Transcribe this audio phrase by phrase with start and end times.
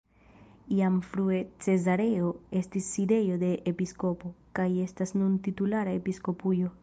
[0.77, 6.75] Jam frue Cezareo estis sidejo de episkopo, kaj estas nun titulara episkopujo.